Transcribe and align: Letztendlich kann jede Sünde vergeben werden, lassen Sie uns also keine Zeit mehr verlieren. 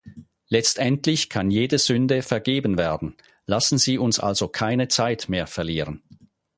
Letztendlich 0.47 1.29
kann 1.29 1.51
jede 1.51 1.77
Sünde 1.77 2.23
vergeben 2.23 2.79
werden, 2.79 3.13
lassen 3.45 3.77
Sie 3.77 3.99
uns 3.99 4.19
also 4.19 4.47
keine 4.47 4.87
Zeit 4.87 5.29
mehr 5.29 5.45
verlieren. 5.45 6.01